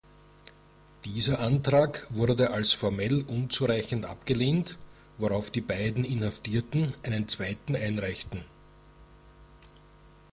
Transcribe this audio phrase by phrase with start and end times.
[1.05, 4.75] Dieser Antrag wurde als formell unzureichend abgelehnt,
[5.19, 8.43] worauf die beiden Inhaftierten einen zweiten einreichten.